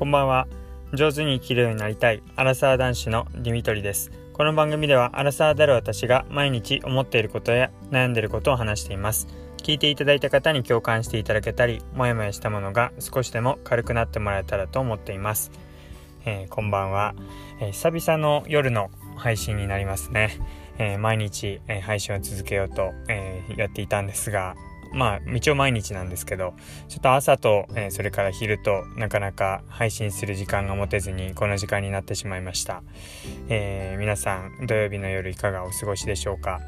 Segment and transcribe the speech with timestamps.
[0.00, 0.48] こんばんは。
[0.94, 2.22] 上手に生きるようになりたい。
[2.34, 4.10] アラサー男子のディミトリです。
[4.32, 9.28] この番組ではアラサーである私が毎日思っていることや悩んでいることを話しています。
[9.58, 15.50] 聞いていただいた方に共感していただけたりもやもやしたものが少しでも軽くなってもらえたらと思っています、
[16.24, 17.14] えー、こんばんは、
[17.60, 20.38] えー、久々の夜の配信になりますね、
[20.78, 24.54] えー、毎日、え配信を続けようと、えやっていたんですが
[24.92, 26.54] まあ一応毎日なんですけど
[26.88, 32.82] ちょっと朝と、えー、それから昼となかなか配信する時間が持てずにこの時間になってしまいました、
[33.48, 36.60] えー、皆さん土曜日の夜いかがお過ごしでしょうか？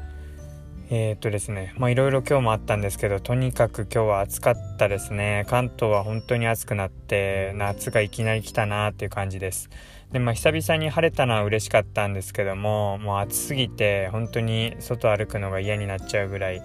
[0.89, 5.45] えー、っとですねまあいろいろ今日もあったんですけどとにかく今日は暑かったですね。
[5.47, 9.69] 関東は本当に暑くなって夏がいきなり来たなっていう感じです。
[10.11, 16.61] でまあ久々に晴れたのは嬉しかったんですけどももう暑すぎて本当に外歩くのが嫌になっちゃうぐらい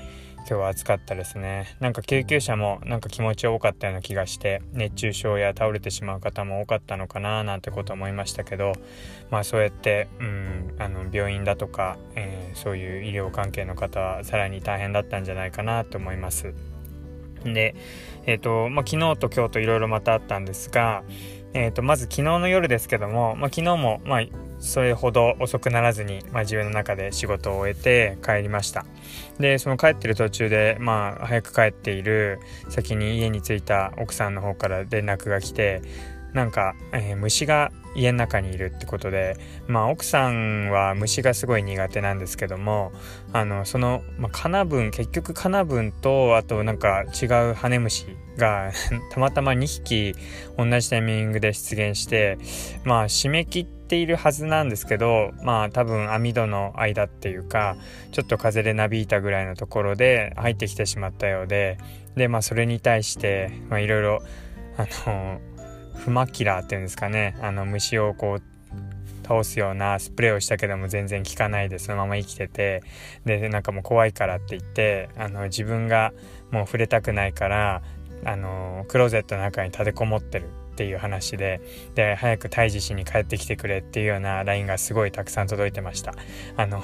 [0.48, 8.73] 今日は暑かったですねなんか救急車もなんか気持ち多かったような気がして熱中症や倒れてしまう方も多かったのかななんてこと思いましたけど
[9.31, 16.55] まあそうやって、うん、あの病院だとか、えー、そういう医療関係の方はさらに大変だったんじゃないかなと思います。
[17.45, 17.75] で、
[18.25, 21.05] えーとまあ、昨日と今日といろいろまたあったんですが、
[21.53, 24.20] えー、とまず昨日の夜ですけども、まあ、昨日も、まあ、
[24.61, 28.84] それほど遅くならずに、まあ、自分の中で仕事を終えて帰りました。
[29.39, 35.83] でその帰ってる途中でまあ早く帰っている先に家に着いた奥さんの方から連絡が来て
[36.33, 39.36] なんか、えー、虫が家の中にいるってことで、
[39.67, 42.92] まあ、奥さんは虫がすごい苦手なんですけども
[43.33, 48.70] あのその、まあ、カナブン結局カナブンとあとなんか違うハネムシが
[49.11, 50.14] たまたま2匹
[50.56, 52.39] 同じタイミングで出現して
[52.84, 57.77] まあ締め切ってているはずなんですけどまあ多分網戸の間っていうか
[58.12, 61.78] ちょっと風でなびいたぐらいのところで入ってきてしまったようで
[62.14, 64.22] でまあそれに対していろいろ
[64.77, 65.41] あの
[65.97, 68.42] フマキラーっていうんですかねあの虫をこう
[69.24, 72.83] 倒すようなスプレーをしたけども全然効かないでそのまま生きてて
[73.27, 76.13] でなんかもう怖いからって言ってあの自分が
[76.51, 77.83] もう触れたくないから
[78.24, 80.48] あのクローゼットの中に立てこもってる。
[80.78, 81.61] っていう話で
[81.96, 86.14] で早く退治しに帰ってきてくれっていうような LINE がすごいたくさん届いてました。
[86.56, 86.80] あの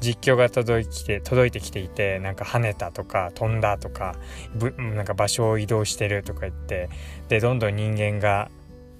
[0.00, 4.14] 実況が届いて届いてきていてなんか跳ねたとか飛んだとか
[4.54, 6.88] ぶなんか場所を移動してるとか言って
[7.28, 8.50] でどんどん人間が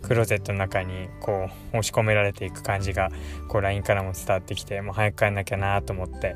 [0.03, 3.11] クローゼットの中にこう押し込められていく感じが
[3.49, 6.35] こう LINE からも伝わってきてもう早く帰んなきゃなと思って。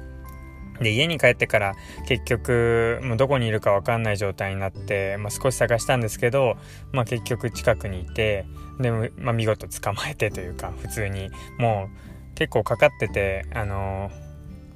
[0.80, 1.74] で家に帰ってから
[2.06, 6.56] 結局もうどこにいるか分かんない状態になって、まあ、少し探したんですけど、
[6.92, 8.46] まあ、結局近くにいて
[8.80, 11.30] でも、まあ、見事捕まえてというか普通に。
[11.58, 12.08] もう
[12.38, 14.27] 結構かかっててあのー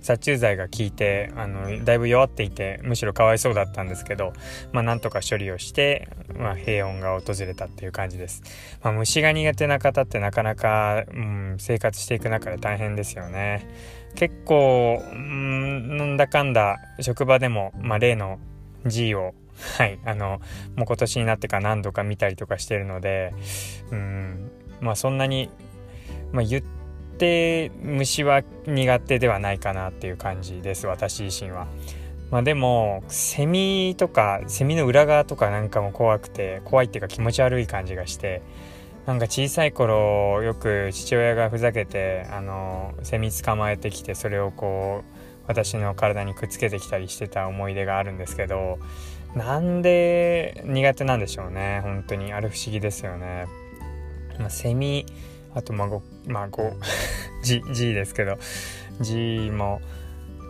[0.03, 4.33] 殺虫剤が効いてあのだいぶ弱っていてむしろかわいそうだったんですけど、
[4.73, 8.43] まあ、なんとか処理をして、まあ、平穏が訪れたっていう感じです、
[8.83, 13.67] まあ、虫が苦手な方ってなかなか、うん、生活していく中で大変ですよね。
[14.15, 18.39] 結構、うん、なんだかんだ職場でも、まあ、例の
[18.85, 19.35] G を
[19.79, 20.41] はい、あの
[20.77, 23.33] もう今年になってから何度か見たりとかしてるので
[23.93, 25.51] うんまあそんなに、
[26.33, 26.82] まあ、言って
[27.23, 31.69] して虫は苦手ではないかなっていう感じです私自身は。
[32.33, 38.43] まあでもセミとかセミの裏側とかなんかも怖くて怖いっていうか気持ち悪い感じがして
[39.07, 48.79] なんか小さい頃よく父親がふざけてあのセミ捕まえてきてそれをこう私の体にくっつけてきたりしてた思い出があるんですけど
[49.37, 53.47] なんで苦手なんでしょうね本当にあれ不思議ですよね。
[54.39, 55.05] ま、セミ
[55.55, 56.75] あとまあ5まあ5
[57.43, 58.39] G, G ですけど
[59.01, 59.81] G も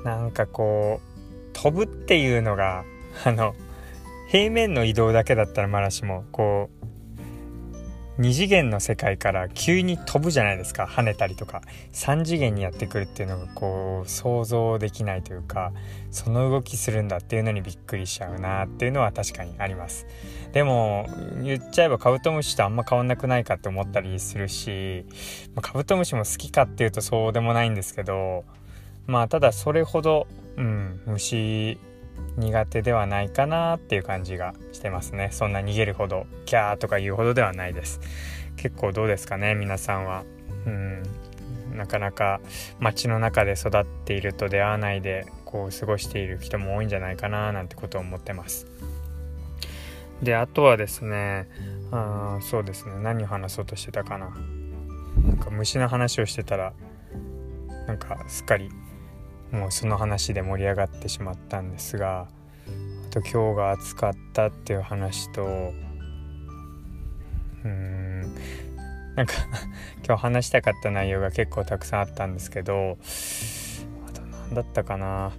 [0.04, 2.84] なんかこう飛ぶっていうのが
[3.24, 3.54] あの
[4.28, 6.86] 平面の移動だけだったらまだしもこう
[8.22, 10.84] 2次元の世界から急に飛ぶじゃないですか。
[10.84, 11.60] 跳ねたりとか。
[11.92, 15.72] 3次元にやってくるっていうのがこう想像できないというか
[16.10, 20.06] その動きするんだっていうのにびっくりしちゃうなっていうのは確かにあります。
[20.52, 21.06] でも
[21.42, 25.04] 言っちゃえばカブトムシとあんま変わんなくないかって思ったりするし
[25.60, 28.44] カブトムシも好きかっていうとそうでもないんですけど
[29.06, 31.78] まあただそれほどうん虫
[32.36, 35.28] 苦手ではないかなっていう感じがしてますね。
[35.32, 38.00] そんな逃げるほどキャーとか言うほどではないです。
[38.56, 40.24] 結構どうですかね皆さんは。
[40.66, 41.02] うん。
[41.76, 42.40] なかなか
[42.80, 48.66] 街の中で育っていると出会わないでこう過ごしている人も多いんじゃないかななんてことを思ってます。
[50.22, 51.48] であとはですね
[51.90, 52.94] あそうですね。
[53.02, 54.30] 何を話そうとしてたかな。
[55.24, 56.72] なんか虫の話をしてたら
[57.86, 58.70] なんかすっかり
[59.52, 62.26] もうその話で盛り上がってしまったんですが
[63.08, 68.34] あと今日が暑かったっていう話とうーん
[69.14, 69.34] なんか
[70.04, 72.96] 今日話したかった内容が結構たくさんあったんですけど
[74.08, 75.32] あと何だったかな。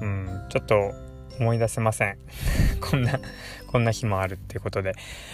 [0.00, 0.92] うんちょっと
[1.40, 2.18] 思い出せません。
[2.80, 3.18] こんな
[3.66, 4.92] こんな日もあるっていうことで。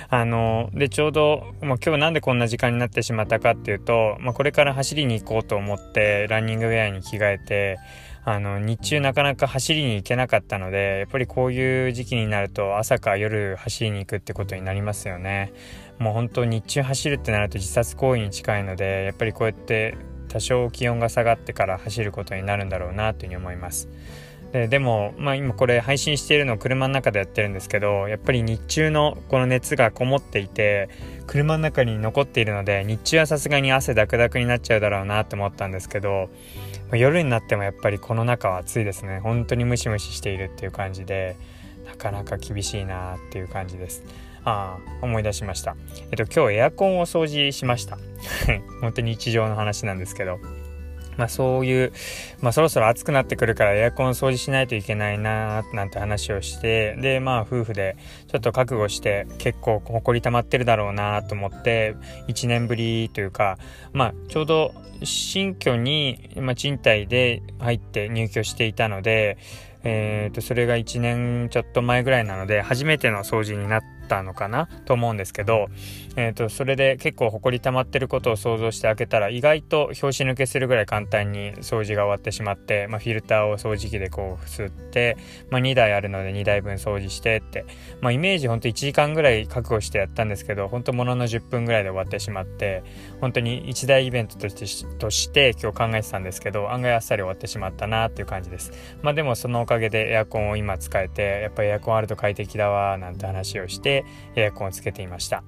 [0.08, 7.78] あのでちょうど、まあ、今日なんでこんな時間になってしまったかっていうと、まあ、これから走りに行こうと思ってランニングウェアに着替えて
[8.24, 15.52] あの日中なかなか走りに行けなかったのでやっぱりこういう時期になると朝か夜走りに行くってことになりますよね。
[15.98, 19.96] もう本当日中走るってなると自殺行為に近いのでやっぱりこうやって
[20.28, 23.88] 多少気温が下がってから走ることになるんだろうなというふうに思います。
[24.52, 30.88] ででも、まあ、今これ配信しているのを車の中でやってるんですけどやっぱり日中のこの熱がこもっていて
[31.26, 36.30] 車の中に残っているので日中はさすがに汗ダクダクになっちゃうだろうなと思ったんですけど
[36.92, 39.20] 夜になってもやっぱりこの中は暑いですね。
[39.20, 41.36] 本当にムシムシしているっていう感じで
[41.86, 44.02] なかなか厳しいなっていう感じです。
[44.44, 45.76] ああ思い出しました。
[46.10, 47.98] えっと今日エアコンを掃除しました。
[48.80, 50.40] 本当に日常の話なんですけど。
[51.20, 51.92] まあそういう、
[52.40, 61.94] まあそろそろ暑くなってくるからエアコン掃除しないといけないななんて話をして、でまあ夫婦でちょっと覚悟して結構埃溜まってるだろうなと思って
[62.28, 63.58] 1年ぶりというか、
[63.92, 64.72] まあちょうど
[65.04, 69.36] 新居に、まあ、賃貸で入って入居していたので、
[69.82, 75.68] えー、とそれが1年ちょっと前ぐらいなので初めての掃除になってたのかなと思うんですけど、
[76.16, 85.16] えー、とそれで結構ほこり溜まってることを想像して開けたら意外と拍子抜けするぐらい簡単に掃除が終わってしまって、まあ、フィルターを掃除機でこう吸って、
[85.50, 87.64] まあ、2台あるので2台分掃除してって、
[88.00, 92.82] まあ、イメージほんと1時間ぐらい覚悟してやったんですけど本当ものの10分ぐらいで終わってしまって
[93.20, 98.72] 本当に一大イベントとしてとして今日考えてたんですけど案外あっさり終わってしまったなっていう感じです。
[99.02, 103.99] まあでもそのおかげでエアコンを今使えてやっぱりエアコンあると快適だわなんて話をして
[104.36, 105.42] エアコンをつけていました。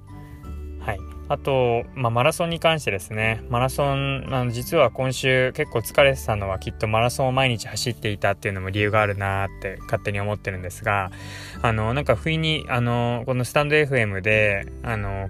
[0.79, 0.99] はい。
[1.29, 3.43] あと、まあ、マラソンに関してですね。
[3.49, 11.11] マラソンあの実は今週結構疲れてたのはきっとマラソンを毎日走っていたっていうのも理由があるなって勝手に思ってるんですが
[11.61, 15.29] あのなんか不意にあのこのスタンド FM であの、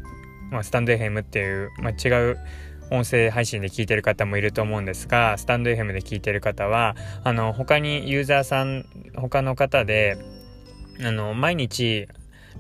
[0.52, 2.38] まあ、スタンド FM っていう、まあ、違う
[2.90, 8.86] 音声配信で聞いてる方もいると思うんですがスタンド FM で聞いてる方はあの他にユーザーさん
[9.16, 10.18] 他の方で
[11.04, 12.08] あの毎日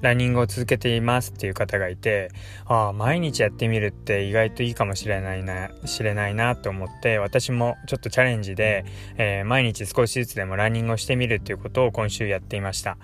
[0.01, 2.29] ランニングを続けていますっていう方がいて
[2.65, 8.85] ああ毎日やってみるって意外といいかもしれないな知れないなと思って私もちょっとチャレンジで、
[9.17, 12.97] えー、毎日少しずつでもランニングをしてみるっていうことを今週やっていました。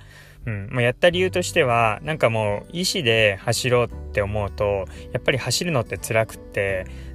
[0.45, 6.48] うん、もう、やった理由としてはなんかもう意思で走ろうって思うとやっぱり走るのって辛くって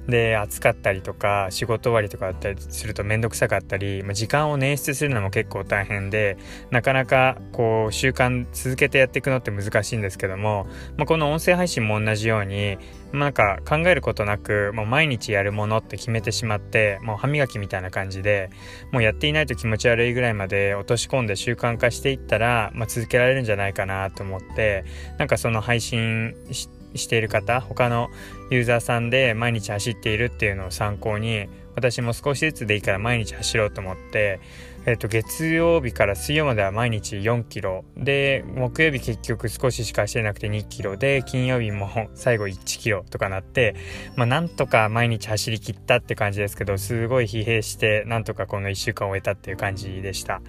[0.07, 6.37] で暑かったりとか仕事終わりとかだったりすると面倒くさかったり、まあ、時間を捻出するのも結構大変で
[6.69, 12.77] なかなかこう習慣続けてやっていくのって難しいんですけども、まあ、この音声配信も同じように、
[13.11, 18.51] まあ、なんか考えることなくもう毎日やるものって決めてしまってもう歯磨きみたいな感じで
[18.91, 24.85] もうやっていないと気持ち悪いぐらいまで落とし込んで習慣化していったら、まあ、続けられるんじゃないかなと思って
[25.17, 28.09] なんかその配信してしている方他の
[28.49, 34.39] ユーザーさんで毎日走っているっていうのを参考に私も少しずつでいいから毎日走ろうと思って、
[34.85, 37.83] えっと、月曜日から水曜までは毎日4キロ。
[37.97, 40.95] で木曜日結局少ししか走れなくて2キロ。
[40.95, 43.75] で金曜日も最後1キロとかなって
[44.15, 50.41] まあなんとか毎日走りきったって感じですけどすごい疲弊してなんとかこの1週間を終えたっていう感じでした。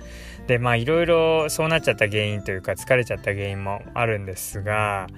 [0.46, 5.08] でまあいろいろそうなっちゃった原因というか疲れちゃった原因もあるんですが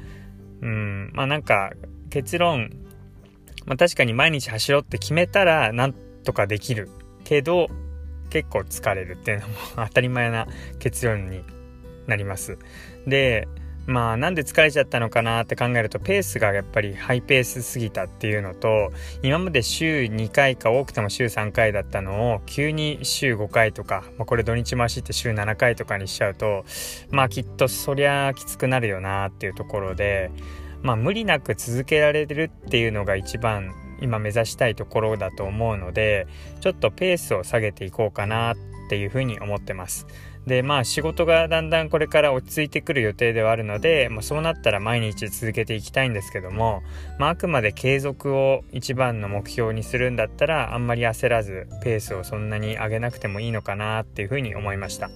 [0.63, 1.73] うん、まあなんか
[2.11, 2.71] 結論、
[3.67, 6.89] まあ確かに毎日走ろうって決めたらなんとかできる
[7.25, 7.69] けど
[8.31, 10.47] 結構疲れるっていうのも 当たり前な
[10.79, 11.43] 結論に
[12.07, 12.59] なります。
[13.07, 13.49] で、
[13.89, 18.93] まあなんで疲れちゃったのかなって考えるとペースがやっぱりハイペースすぎたっていうのと
[19.23, 26.67] 今まで週2回か多くても週3回だったのを急に週5回とか、まあ、これ土日回しって週7回とかにしちゃうと
[27.11, 30.31] まあきっとそりゃきつくなるよなっていうところで
[30.83, 36.27] まあ無理なく続けられるっていうのが一番今目指したいところだと思うので
[36.61, 38.57] ちょっとペースを下げていこうかなっ
[38.91, 40.07] ていうふうに思ってます。
[40.49, 46.83] でまあ仕事がだんだんこれから落ち着いてくる予定ではあるので、まあ、そうなったら毎日続けていきたいんですけども、
[47.19, 55.11] まあ、あくまで継続を一番の目標にするんだったらあんまり焦らずペースをそんなに上げなくてもいいのかなっていうふうに思いました。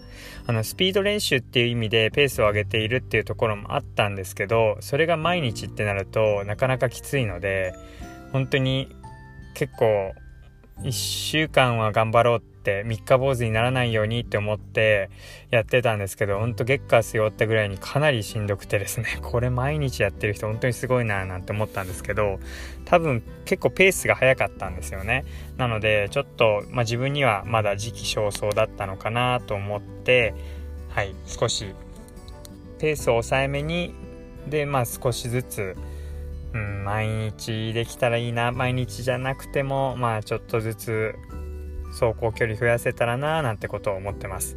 [0.46, 7.74] あのスピード練習っていう意味でペースを上げているっていうところもあったんですけどそれが毎日ってなるとなかなかきついので
[8.32, 8.88] 本当に
[9.54, 10.12] 結構
[10.80, 15.10] 1週間は頑張ろうっって三日坊主にならないようにって思って
[15.50, 19.18] やってたんですけどほんと月火水終わったぐらいにかなりしんどくてですね。
[19.20, 22.38] これ毎日やってる人本当にすごいななんて思ったんですけど
[22.84, 25.24] 多分結構ペースが早かったんですよね。
[25.58, 30.34] なのでちょっと、まあ、自分にはまだ時期尚早だったのかなと思って
[30.88, 31.74] はい少し
[32.78, 33.94] ペースを抑えめに
[34.46, 35.76] でまあ少しずつ
[36.54, 41.14] うん、毎日できたらいいな毎日じゃなくてもまあちょっとずつ
[41.92, 44.56] 走行距離増やせたらななんてことを思ってます。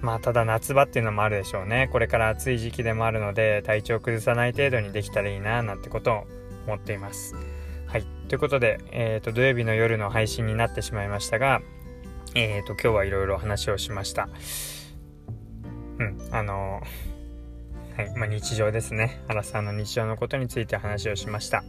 [0.00, 1.88] まあただ夏場っていうのもあるでしょうね。
[1.90, 6.26] これから暑い時期でもあるので体調崩さない程度にできたらいいななんてことを
[6.66, 7.34] 思っています。
[7.86, 8.04] はい。
[8.28, 11.60] ということで、えーと、土曜日の夜の配信になってしまいましたが
[12.34, 14.28] えーと今日はいろいろ話をしました。
[15.98, 16.18] うん。
[16.32, 17.14] あのー
[17.96, 18.12] はい。
[18.16, 19.22] まあ、日常ですね。
[19.28, 21.62] アラサーの日常のことについて話をしました。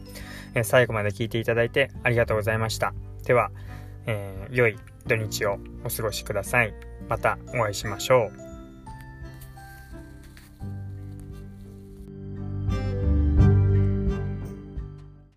[0.56, 2.94] え、最後まで聞いていただいてありがとうございました。
[3.24, 3.52] では、
[4.06, 6.74] え、良い土日をお過ごしください。
[7.08, 8.45] またお会いしましょう。